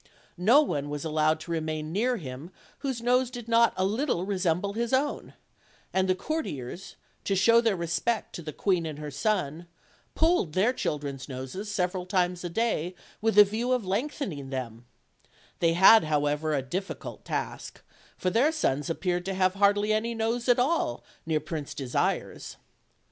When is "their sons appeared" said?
18.31-19.23